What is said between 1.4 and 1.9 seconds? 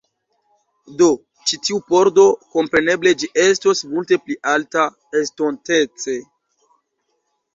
ĉi tiu